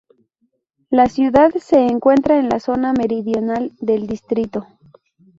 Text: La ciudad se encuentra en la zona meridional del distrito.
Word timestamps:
La 0.89 1.05
ciudad 1.05 1.51
se 1.59 1.85
encuentra 1.85 2.39
en 2.39 2.49
la 2.49 2.59
zona 2.59 2.91
meridional 2.91 3.71
del 3.81 4.07
distrito. 4.07 4.65